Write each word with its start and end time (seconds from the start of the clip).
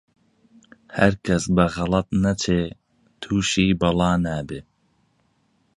هەرکەس 0.97 1.43
بە 1.55 1.65
غەڵەت 1.73 2.07
نەچی، 2.23 2.61
تووشی 3.21 3.77
بەڵا 3.81 4.11
نابێ 4.25 4.59